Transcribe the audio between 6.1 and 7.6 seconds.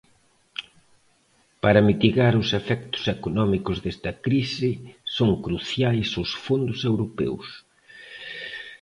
os fondos europeos.